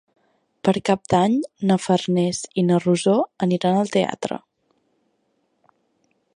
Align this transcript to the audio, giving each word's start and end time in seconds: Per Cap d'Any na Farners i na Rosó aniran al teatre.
Per 0.67 0.71
Cap 0.89 1.03
d'Any 1.13 1.35
na 1.71 1.77
Farners 1.83 2.39
i 2.61 2.65
na 2.71 2.81
Rosó 2.87 3.15
aniran 3.47 3.77
al 3.83 3.95
teatre. 3.99 4.41